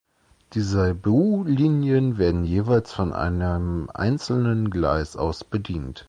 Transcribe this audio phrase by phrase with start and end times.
[0.53, 5.99] Die Seibu-Linien werden jeweils von einem einzelnen Gleis aus bedient.